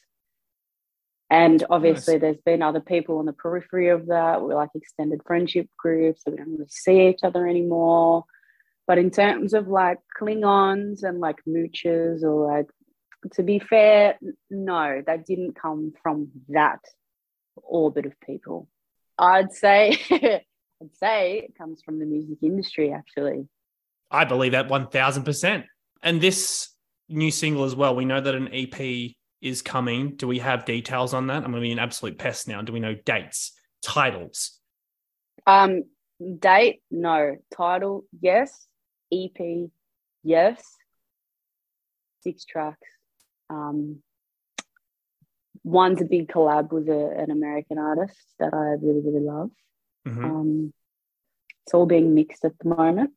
[1.30, 2.20] And obviously Nice.
[2.22, 4.40] there's been other people on the periphery of that.
[4.40, 8.24] We're like extended friendship groups so we don't really see each other anymore.
[8.86, 12.70] But in terms of like Klingons and like mooches or like,
[13.32, 14.18] to be fair,
[14.50, 16.80] no, that didn't come from that
[17.56, 18.68] orbit of people.
[19.18, 23.48] I'd say, I'd say it comes from the music industry actually.
[24.10, 25.64] I believe that 1000%.
[26.02, 26.70] And this
[27.08, 30.16] new single as well, we know that an EP is coming.
[30.16, 31.36] Do we have details on that?
[31.36, 32.62] I'm going to be an absolute pest now.
[32.62, 33.52] Do we know dates,
[33.82, 34.58] titles?
[35.46, 35.84] Um,
[36.38, 37.36] date, no.
[37.54, 38.66] Title, yes.
[39.12, 39.70] EP,
[40.22, 40.62] yes.
[42.22, 42.88] Six tracks.
[43.50, 44.02] Um,
[45.64, 49.50] one's a big collab with a, an American artist that I really, really love.
[50.06, 50.24] Mhm.
[50.24, 50.72] Um,
[51.64, 53.10] it's all being mixed at the moment.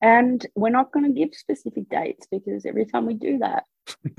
[0.00, 3.64] And we're not going to give specific dates because every time we do that,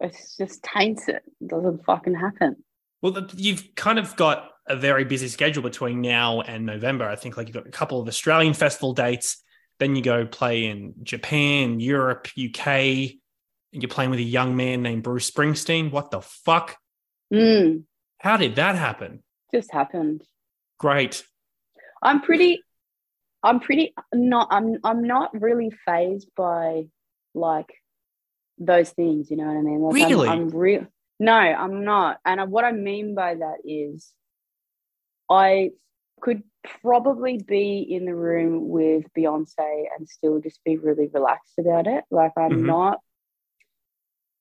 [0.00, 1.22] it just taints it.
[1.40, 2.56] It doesn't fucking happen.
[3.02, 7.08] Well, you've kind of got a very busy schedule between now and November.
[7.08, 9.42] I think like you've got a couple of Australian festival dates.
[9.78, 13.12] Then you go play in Japan, Europe, UK,
[13.72, 15.90] you're playing with a young man named Bruce Springsteen.
[15.90, 16.76] What the fuck?
[17.32, 17.84] Mm,
[18.18, 19.22] How did that happen?
[19.52, 20.22] just happened.
[20.78, 21.24] Great.
[22.02, 22.62] I'm pretty
[23.42, 26.84] I'm pretty not I'm I'm not really fazed by
[27.34, 27.72] like
[28.58, 29.80] those things, you know what I mean?
[29.80, 30.28] Like Really?
[30.28, 30.86] I'm, I'm real
[31.18, 32.18] no, I'm not.
[32.24, 34.12] And what I mean by that is
[35.28, 35.70] I
[36.20, 36.42] could
[36.82, 42.04] probably be in the room with Beyonce and still just be really relaxed about it.
[42.10, 42.66] Like I'm Mhm.
[42.66, 43.00] not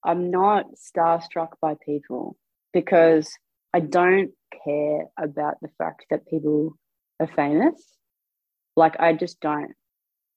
[0.03, 2.37] I'm not starstruck by people
[2.73, 3.29] because
[3.73, 4.31] I don't
[4.63, 6.77] care about the fact that people
[7.19, 7.83] are famous.
[8.75, 9.73] Like I just don't.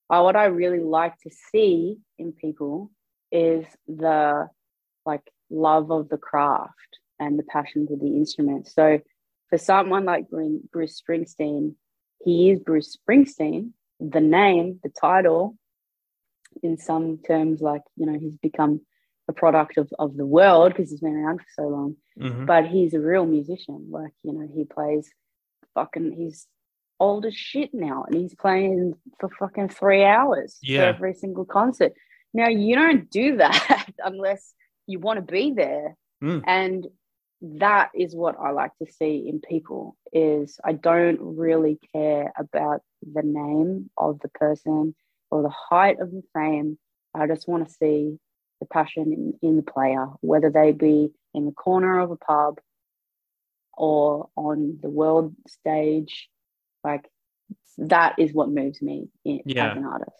[0.09, 2.91] Uh, what I really like to see in people
[3.31, 4.49] is the
[5.05, 8.67] like love of the craft and the passion for the instrument.
[8.67, 8.99] So
[9.49, 11.75] for someone like Bru- Bruce Springsteen,
[12.23, 13.71] he is Bruce Springsteen.
[13.99, 15.55] The name, the title,
[16.61, 18.81] in some terms, like you know, he's become
[19.27, 22.45] a product of, of the world because he's been around for so long Mhm.
[22.45, 23.87] but he's a real musician.
[23.89, 25.09] Like, you know, he plays
[25.73, 26.45] fucking, he's
[26.99, 30.79] old as shit now and he's playing for fucking three hours Yeah.
[30.91, 31.93] for every single concert.
[32.33, 34.53] Now, you don't do that unless
[34.87, 35.95] you want to be there.
[36.23, 36.43] Mm.
[36.45, 36.87] And
[37.41, 42.81] that is what I like to see in people is I don't really care about
[43.01, 44.95] the name of the person
[45.31, 46.77] or the height of the fame.
[47.13, 48.17] I just want to see
[48.63, 52.59] the passion in, in the player, whether they be in the corner of a pub
[53.75, 56.29] or on the world stage.
[56.83, 57.09] Like
[57.77, 59.71] that is what moves me in, Yeah.
[59.71, 60.11] as an artist.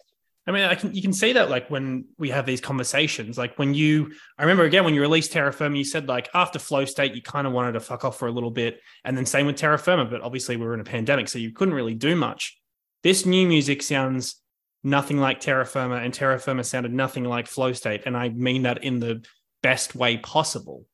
[0.46, 3.58] I mean, I can you can see that like when we have these conversations, like
[3.58, 6.84] when you, I remember again when you released Terra Firma, you said like after Flow
[6.84, 9.46] State, you kind of wanted to fuck off for a little bit, and then same
[9.46, 12.14] with Terra Firma, but obviously we were in a pandemic, so you couldn't really do
[12.14, 12.60] much.
[13.02, 14.36] This new music sounds
[14.84, 18.62] nothing like Terra Firma, and Terra Firma sounded nothing like Flow State, and I mean
[18.62, 19.24] that in the
[19.62, 20.86] best way possible.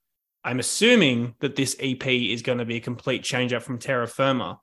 [0.44, 4.06] I'm assuming that this EP is going to be a complete change up from Terra
[4.06, 4.60] Firma.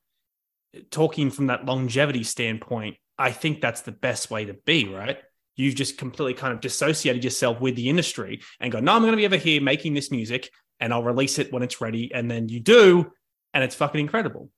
[0.92, 5.18] Talking from that longevity standpoint, I think that's the best way to be, right?
[5.56, 9.14] You've just completely kind of dissociated yourself with the industry and go, no, I'm going
[9.14, 12.14] to be over here making this music and I'll release it when it's ready.
[12.14, 13.12] And then you do,
[13.54, 14.52] and it's fucking incredible.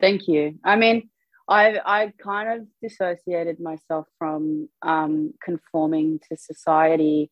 [0.00, 0.58] Thank you.
[0.64, 1.10] I mean,
[1.48, 7.30] I I kind of dissociated myself from um, conforming to society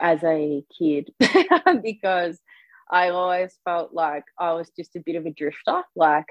[0.00, 1.10] as a kid
[1.82, 2.38] because
[2.90, 5.82] I always felt like I was just a bit of a drifter.
[5.96, 6.26] Like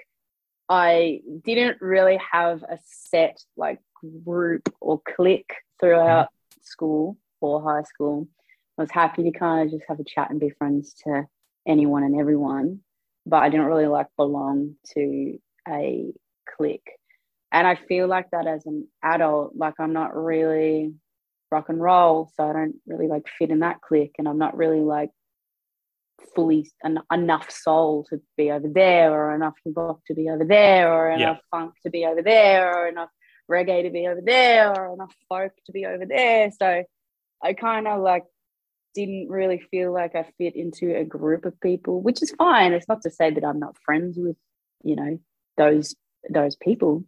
[0.70, 3.80] I didn't really have a set like
[4.24, 6.30] group or clique throughout
[6.62, 8.28] school or high school.
[8.78, 11.26] I was happy to kind of just have a chat and be friends to
[11.68, 12.82] anyone and everyone,
[13.26, 16.14] but I didn't really like belong to a
[16.58, 16.92] clique.
[17.52, 20.94] And I feel like that as an adult, like I'm not really
[21.52, 24.58] rock and roll, so I don't really like fit in that clique, and I'm not
[24.58, 25.12] really like
[26.36, 30.44] fully en- enough soul to be over there, or enough hip hop to be over
[30.44, 31.16] there, or Yeah.
[31.18, 33.10] enough funk to be over there, or enough
[33.50, 36.52] reggae to be over there, or enough folk to be over there.
[36.52, 36.84] So
[37.42, 38.24] I kind of like
[38.96, 42.74] didn't really feel like I fit into a group of people, which is fine.
[42.74, 44.38] It's not to say that I'm not friends with,
[44.84, 45.20] you know,
[45.58, 45.96] those
[46.30, 47.04] those people,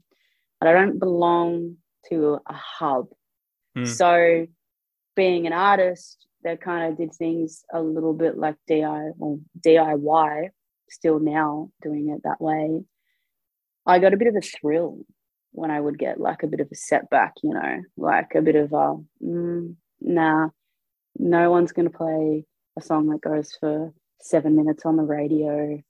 [0.60, 1.78] but I don't belong
[2.10, 3.08] to a hub.
[3.76, 3.86] Hmm.
[3.86, 4.48] So
[5.16, 10.50] being an artist, that kind of did things a little bit like DI or DIY,
[10.90, 12.84] still now doing it that way.
[13.86, 15.00] I got a bit of a thrill
[15.52, 18.56] when I would get like a bit of a setback, you know, like a bit
[18.56, 20.50] of a mm, nah,
[21.18, 22.46] no one's going to play
[22.78, 25.82] a song that goes for seven minutes on the radio.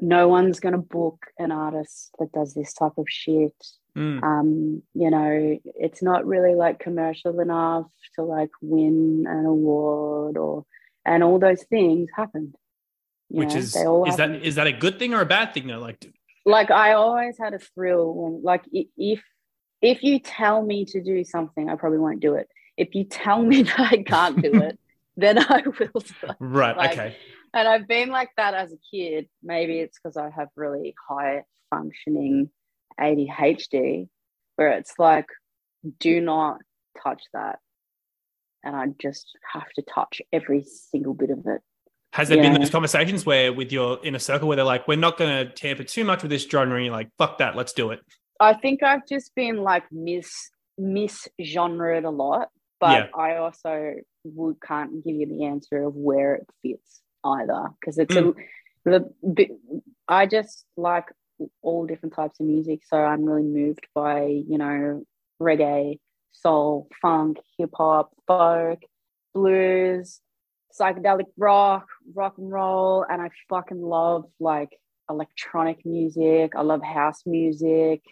[0.00, 3.54] No one's going to book an artist that does this type of shit.
[3.96, 4.22] Mm.
[4.22, 10.64] Um, you know, it's not really like commercial enough to like win an award or,
[11.04, 12.54] and all those things happened.
[13.28, 15.20] You Which know, is they all is that happened is that a good thing or
[15.20, 15.80] a bad thing though?
[15.80, 16.04] Like,
[16.46, 19.20] like I always had a thrill when like if
[19.82, 22.48] if you tell me to do something, I probably won't do it.
[22.76, 24.78] If you tell me that I can't do it,
[25.16, 26.36] then I will do it.
[26.38, 26.76] right?
[26.76, 27.16] Like- okay.
[27.54, 29.28] And I've been like that as a kid.
[29.42, 32.50] Maybe it's because I have really high functioning
[33.00, 34.08] ADHD,
[34.56, 35.26] where it's like,
[35.98, 36.58] do not
[37.02, 37.58] touch that.
[38.64, 41.62] And I just have to touch every single bit of it.
[42.12, 42.58] Has there been Yeah.
[42.58, 45.84] those conversations where with your inner circle where they're like, we're not going to tamper
[45.84, 48.00] too much with this genre, and you're like, fuck that, let's do it.
[48.40, 52.48] I think I've just been like mis misgenred a lot,
[52.80, 53.06] but Yeah.
[53.14, 57.02] I also would can't give you the answer of where it fits
[57.36, 58.34] either because it's Mm.
[58.36, 59.00] a the
[59.38, 59.58] bit-
[60.08, 61.06] I just like
[61.62, 65.04] all different types of music, so I'm really moved by you know
[65.40, 66.00] reggae,
[66.32, 68.80] soul, funk, hip hop, folk,
[69.34, 70.20] blues,
[70.78, 74.70] psychedelic rock, rock and roll, and I fucking love like
[75.10, 76.52] electronic music.
[76.56, 78.02] I love house music.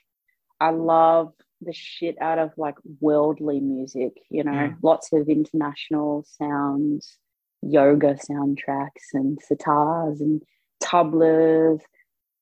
[0.60, 4.76] I love the shit out of like worldly music, you know, Mm.
[4.82, 7.18] lots of international sounds,
[7.62, 10.42] yoga soundtracks, and sitars and
[10.82, 11.80] tablas,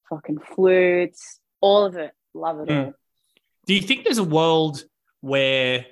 [0.08, 2.12] fucking flutes, all of it.
[2.34, 2.86] Love it Mm.
[2.86, 2.94] all.
[3.66, 4.84] Do you think there's a world
[5.20, 5.86] where,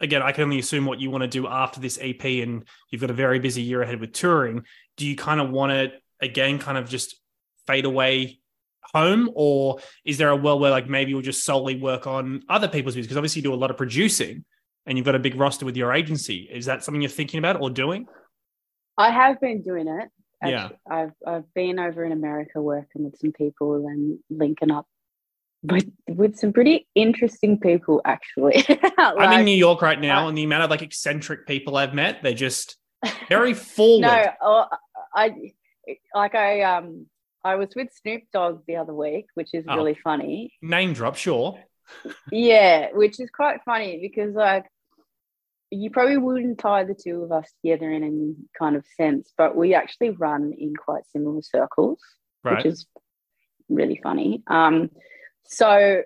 [0.00, 3.00] again, I can only assume what you want to do after this EP, and you've
[3.00, 4.64] got a very busy year ahead with touring.
[4.96, 7.14] Do you kind of want to again, kind of just
[7.68, 8.40] fade away
[8.92, 12.66] home, or is there a world where like maybe you'll just solely work on other
[12.68, 13.08] people's music?
[13.08, 14.44] Because obviously you do a lot of producing,
[14.86, 16.48] and you've got a big roster with your agency.
[16.50, 18.06] Is that something you're thinking about or doing?
[18.98, 20.08] I have been doing it.
[20.44, 20.68] Yeah.
[20.90, 24.86] I've I've been over in America working with some people and linking up
[25.62, 28.64] with with some pretty interesting people actually.
[28.98, 31.94] I'm in New York right now, uh, and the amount of like eccentric people I've
[31.94, 32.76] met, they're just
[33.28, 34.02] very forward.
[34.02, 34.66] no, oh,
[35.14, 35.32] I
[36.14, 37.06] like I um
[37.44, 39.76] I was with Snoop Dogg the other week, which is Oh.
[39.76, 40.52] really funny.
[40.62, 41.58] Name drop, sure.
[42.30, 44.66] Yeah, which is quite funny because like
[45.70, 49.56] you probably wouldn't tie the two of us together in any kind of sense, but
[49.56, 52.00] we actually run in quite similar circles.
[52.44, 52.58] Right.
[52.58, 52.86] which is
[53.68, 54.42] really funny.
[54.46, 54.90] Um,
[55.44, 56.02] so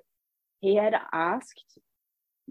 [0.61, 1.63] he had asked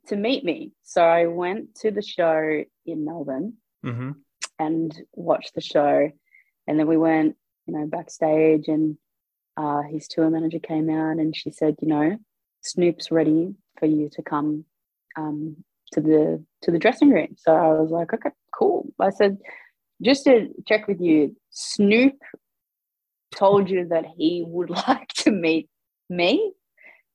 [0.07, 0.71] to meet me.
[0.83, 4.11] So I went to the show in Melbourne hmm
[4.59, 6.11] and watched the show.
[6.67, 8.95] And then we went, you know, backstage and
[9.57, 12.17] uh, his tour manager came out and she said, you know,
[12.61, 14.65] Snoop's ready for you to come
[15.17, 17.35] um, to the to the dressing room.
[17.37, 18.87] So I was like, okay, cool.
[18.99, 19.37] I said,
[20.01, 22.15] just to check with you, Snoop
[23.35, 25.69] told you that he would like to meet
[26.09, 26.53] me,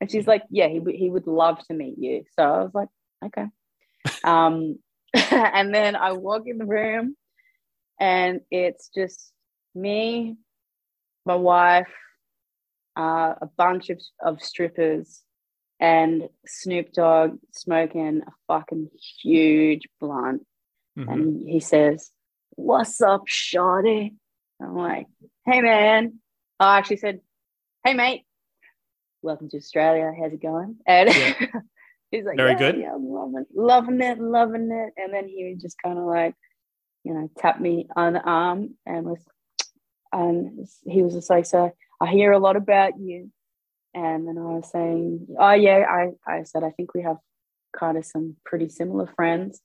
[0.01, 2.25] and she's like, yeah, he would he would love to meet you.
[2.39, 2.89] So I was like,
[3.25, 3.47] okay.
[4.23, 4.79] Um,
[5.15, 7.17] and then I walk in the room,
[7.99, 9.33] and it's just
[9.75, 10.37] me,
[11.25, 11.93] my wife,
[12.97, 15.23] uh, a bunch of, of strippers,
[15.81, 18.91] and Snoop Dogg smoking a fucking
[19.23, 20.47] huge blunt.
[20.99, 21.13] Mhm.
[21.13, 22.11] And he says,
[22.51, 24.15] What's up, Shawty?
[24.61, 25.07] I'm like,
[25.45, 26.21] Hey, man.
[26.59, 27.21] I actually said,
[27.85, 28.23] Hey, mate.
[29.23, 30.13] Welcome to Australia.
[30.19, 30.77] How's it going?
[30.87, 31.35] And Yeah.
[32.11, 32.77] he's like, Very "Yeah, good.
[32.81, 34.95] Yeah, I'm loving, loving it, loving it.
[34.97, 36.35] And then he would just kind of like,
[37.05, 39.21] you know, tap me on the arm and was,
[40.13, 43.31] and he was just like, So I hear a lot about you.
[43.97, 45.87] And then I was saying, Oh, yeah.
[45.89, 47.17] I, I said, I think we have
[47.75, 49.63] kind of some pretty similar friends.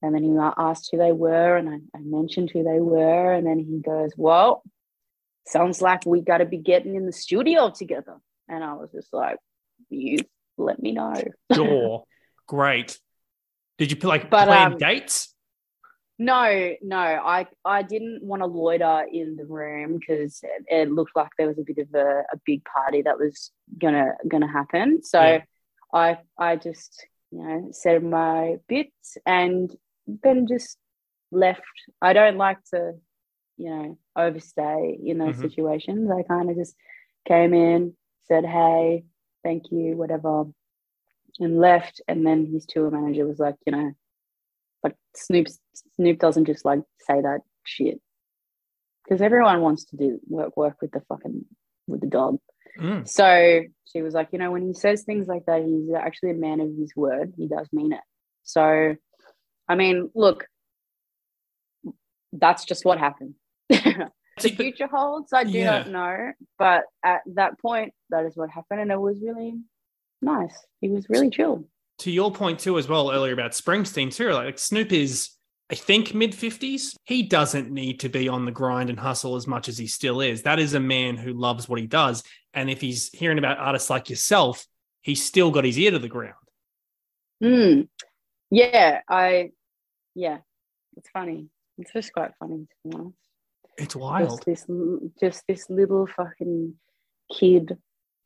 [0.00, 3.32] And then he asked who they were, and I, I mentioned who they were.
[3.34, 4.62] And then he goes, Well,
[5.46, 8.16] sounds like we got to be getting in the studio together.
[8.48, 9.36] And I was just like,
[9.90, 10.18] You
[10.56, 11.14] let me know.
[11.52, 12.04] Sure.
[12.46, 12.98] Great.
[13.76, 15.34] Did you like But, plan um, dates?
[16.18, 21.14] No, no, I I didn't want to loiter in the room because it, it looked
[21.14, 25.02] like there was a bit of a, a big party that was gonna gonna happen.
[25.04, 25.42] So Yeah.
[25.92, 29.70] I I just you know said my bits and
[30.06, 30.76] then just
[31.30, 31.62] left.
[32.02, 32.94] I don't like to
[33.56, 35.42] you know overstay in those Mhm.
[35.42, 36.10] situations.
[36.10, 36.74] I kind of just
[37.28, 39.04] came in, said hey,
[39.44, 40.46] thank you, whatever,
[41.38, 42.00] and left.
[42.08, 43.92] And then his tour manager was like, you know,
[44.82, 45.46] like Snoop
[45.96, 48.00] Snoop doesn't just like say that shit
[49.04, 51.44] because everyone wants to do work work with the fucking
[51.86, 52.38] with the dog.
[52.78, 53.08] Mm.
[53.08, 56.34] So she was like, you know, when he says things like that, he's actually a
[56.34, 57.32] man of his word.
[57.36, 58.00] He does mean it.
[58.44, 58.94] So,
[59.68, 60.46] I mean, look,
[62.32, 63.34] that's just what happened.
[63.68, 65.78] the but- future holds, I do Yeah.
[65.78, 66.32] not know.
[66.58, 68.80] But at that point, that is what happened.
[68.80, 69.54] And it was really
[70.22, 70.56] nice.
[70.80, 71.64] He was really chill.
[71.98, 74.30] To your point too, as well earlier about Springsteen too.
[74.32, 75.30] Like Snoop is,
[75.70, 76.96] I think, mid fifties.
[77.04, 80.20] He doesn't need to be on the grind and hustle as much as he still
[80.20, 80.42] is.
[80.42, 82.22] That is a man who loves what he does.
[82.54, 84.66] And if he's hearing about artists like yourself,
[85.02, 86.34] he's still got his ear to the ground.
[87.42, 87.88] Mm.
[88.50, 89.50] Yeah, I,
[90.14, 90.38] yeah,
[90.96, 91.48] it's funny.
[91.76, 93.18] It's just quite funny to be honest.
[93.76, 94.42] It's wild.
[94.44, 94.66] Just this,
[95.20, 96.74] just this little fucking
[97.32, 97.76] kid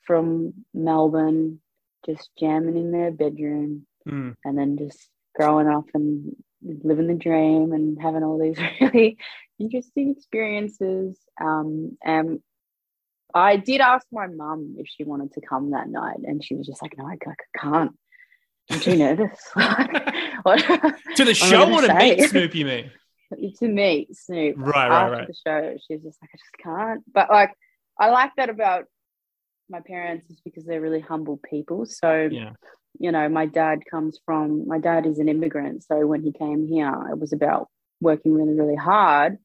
[0.06, 1.60] from Melbourne,
[2.06, 4.34] just jamming in their bedroom, Mm.
[4.44, 9.16] and then just growing up and living the dream and having all these really
[9.60, 11.16] interesting experiences.
[11.40, 12.40] Um, and
[13.34, 16.66] I did ask my mum if she wanted to come that night, and she was
[16.66, 17.92] just like, "No, I, I can't.
[18.70, 19.38] I'm too nervous."
[20.42, 20.58] what?
[21.16, 22.90] To the show or to meet Snoop, you mean?
[23.58, 24.56] to meet Snoop.
[24.58, 25.26] Right, right, After right.
[25.28, 27.02] the show, she was just like, I just can't.
[27.12, 27.52] But like,
[27.98, 28.84] I like that about
[29.72, 31.86] my parents is because they're really humble people.
[31.86, 32.52] So, Yeah.
[33.00, 35.82] you know, my dad comes from, my dad is an immigrant.
[35.82, 37.68] So when he came here, it was about
[38.00, 39.38] working really, really hard.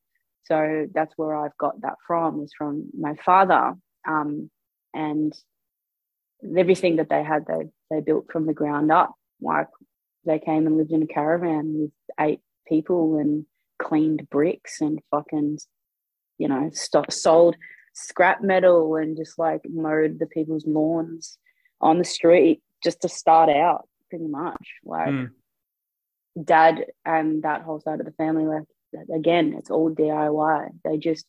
[0.44, 3.76] So that's where I've got that from, is from my father.
[4.08, 4.52] Um,
[4.94, 5.34] and
[6.56, 9.14] everything that they had, they, they built from the ground up.
[9.42, 9.68] Like
[10.26, 13.46] they came and lived in a caravan with eight people and
[13.80, 15.60] cleaned bricks and fucking,
[16.38, 17.56] you know, st- sold
[17.98, 21.38] scrap metal and just like mowed the people's lawns
[21.82, 24.66] on the street just to start out, pretty much.
[24.84, 25.32] Like Mm.
[26.44, 28.68] dad and that whole side of the family, like
[29.14, 30.70] again, it's all DIY.
[30.84, 31.26] They just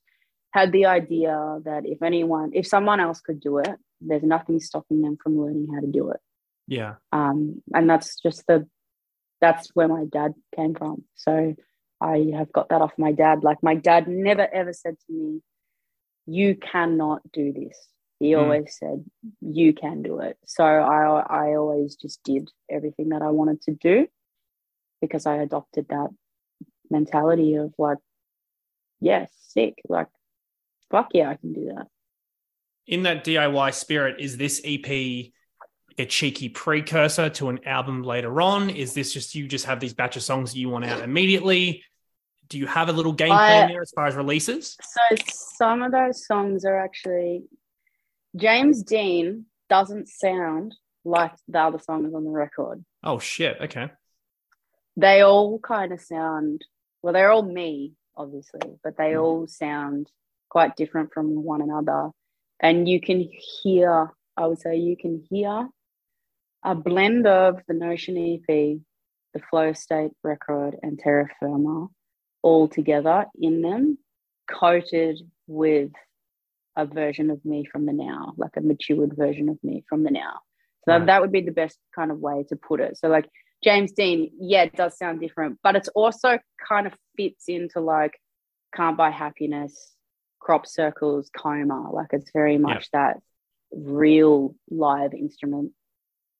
[0.52, 5.00] had the idea that if anyone, if someone else could do it, there's nothing stopping
[5.02, 6.20] them from learning how to do it.
[6.66, 6.96] Yeah.
[7.12, 8.68] Um, and that's just the
[9.40, 11.04] that's where my dad came from.
[11.14, 11.54] So
[12.00, 13.44] I have got that off my dad.
[13.44, 15.40] Like my dad never ever said to me,
[16.28, 17.88] "You cannot do this."
[18.20, 18.38] He Mm.
[18.40, 19.04] always said,
[19.40, 23.72] "You can do it." So I I always just did everything that I wanted to
[23.72, 24.08] do
[25.00, 26.10] because I adopted that
[26.90, 27.98] mentality of like,
[29.00, 30.08] yes, sick, like,
[30.90, 31.86] fuck yeah, I can do that.
[32.86, 35.32] In that DIY spirit, is this EP
[35.98, 38.70] a cheeky precursor to an album later on?
[38.70, 41.84] Is this just you just have these batch of songs that you want out immediately?
[42.48, 44.76] Do you have a little game plan I- there as far as releases?
[44.82, 47.44] So some of those songs are actually
[48.36, 50.74] James Dean doesn't sound
[51.04, 52.84] like the other songs on the record.
[53.02, 53.58] Oh shit.
[53.60, 53.90] Okay.
[54.96, 56.64] They all kind of sound
[57.02, 59.22] well, they're all me, obviously, but they Mhm.
[59.22, 60.10] all sound
[60.48, 62.10] quite different from one another.
[62.60, 63.20] And you can
[63.62, 65.68] hear, I would say you can hear
[66.64, 68.80] a blend of the Notion EP,
[69.32, 71.86] the Flow State record, and Terra Firma
[72.42, 73.98] all together in them,
[74.50, 75.90] coated with
[76.76, 80.10] a version of me from the now, like a matured version of me from the
[80.10, 80.40] now.
[80.84, 81.06] So Right.
[81.06, 82.96] that would be the best kind of way to put it.
[82.96, 83.28] So like
[83.64, 88.18] James Dean, yeah, it does sound different, but it's also kind of fits into like
[88.74, 89.92] Can't Buy Happiness,
[90.38, 91.90] Crop Circles, Coma.
[91.90, 93.18] Like it's very much that
[93.72, 95.72] real live instrument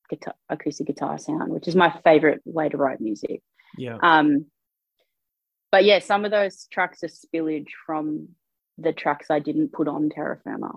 [0.08, 3.42] guitar, acoustic guitar sound, which is my favorite way to write music.
[3.76, 3.98] Yeah.
[4.00, 4.46] Um,
[5.70, 8.28] but yeah, some of those tracks are spillage from
[8.78, 10.72] the tracks I didn't put on Terra Firma.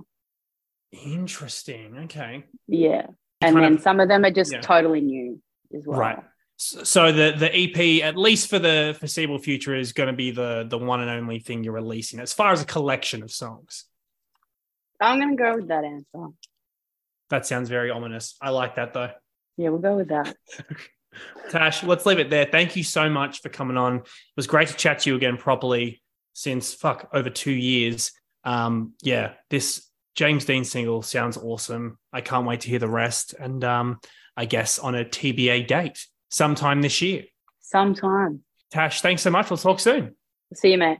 [0.91, 1.97] Interesting.
[2.05, 2.43] Okay.
[2.67, 3.07] Yeah.
[3.39, 4.61] And kind then of- some of them are just yeah.
[4.61, 5.41] totally new
[5.75, 5.99] as well.
[5.99, 6.19] Right.
[6.57, 10.63] So the the EP, at least for the foreseeable future, is going to be the
[10.69, 13.85] the one and only thing you're releasing as far as a collection of songs.
[14.99, 16.27] I'm going to go with that answer.
[17.31, 18.35] That sounds very ominous.
[18.39, 19.09] I like that though.
[19.57, 20.35] Yeah, we'll go with that.
[21.49, 22.45] Tash, let's leave it there.
[22.45, 23.97] Thank you so much for coming on.
[23.97, 26.01] It was great to chat to you again properly
[26.33, 28.11] since fuck over two years.
[28.43, 31.97] Um, yeah, this James Dean single sounds awesome.
[32.11, 33.33] I can't wait to hear the rest.
[33.39, 33.99] And um,
[34.35, 37.23] I guess on a TBA date sometime this year.
[37.59, 38.43] Sometime.
[38.71, 39.49] Tash, thanks so much.
[39.49, 40.15] We'll talk soon.
[40.53, 40.99] See you, mate.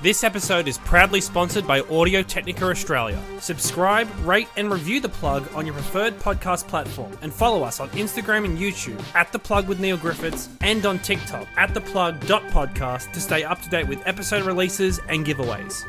[0.00, 3.20] This episode is proudly sponsored by Audio Technica Australia.
[3.40, 7.88] Subscribe, rate, and review The Plug on your preferred podcast platform, and follow us on
[7.90, 13.20] Instagram and YouTube at The Plug with Neil Griffiths and on TikTok at ThePlug.podcast to
[13.20, 15.84] stay up to date with episode releases and giveaways.